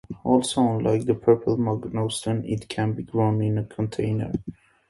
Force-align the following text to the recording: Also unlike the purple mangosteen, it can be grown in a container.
Also 0.23 0.61
unlike 0.67 1.05
the 1.05 1.13
purple 1.13 1.57
mangosteen, 1.57 2.43
it 2.51 2.67
can 2.67 2.93
be 2.93 3.03
grown 3.03 3.39
in 3.43 3.59
a 3.59 3.63
container. 3.63 4.31